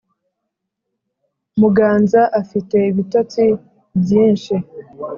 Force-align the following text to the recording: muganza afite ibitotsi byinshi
muganza 1.59 2.21
afite 2.41 2.77
ibitotsi 2.91 3.43
byinshi 4.01 4.53